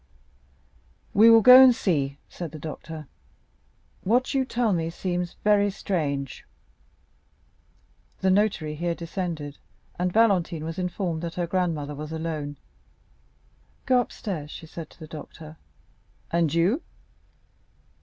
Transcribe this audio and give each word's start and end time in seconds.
"We 1.13 1.29
will 1.29 1.41
go 1.43 1.61
and 1.63 1.75
see," 1.75 2.17
said 2.27 2.53
the 2.53 2.57
doctor; 2.57 3.07
"what 4.03 4.33
you 4.33 4.45
tell 4.45 4.73
me 4.73 4.89
seems 4.89 5.35
very 5.43 5.69
strange." 5.69 6.43
The 8.21 8.31
notary 8.31 8.73
here 8.73 8.95
descended, 8.95 9.59
and 9.99 10.11
Valentine 10.11 10.63
was 10.65 10.79
informed 10.79 11.21
that 11.21 11.35
her 11.35 11.45
grandmother 11.45 11.93
was 11.93 12.11
alone. 12.11 12.57
"Go 13.85 14.01
upstairs," 14.01 14.49
she 14.49 14.65
said 14.65 14.89
to 14.89 14.99
the 14.99 15.05
doctor. 15.05 15.57
"And 16.31 16.51
you?" 16.51 16.81